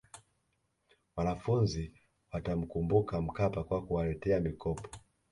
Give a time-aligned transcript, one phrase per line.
[1.15, 1.93] wanafunzi
[2.31, 4.89] watamkumbuka mkapa kwa kuwaletea mikopo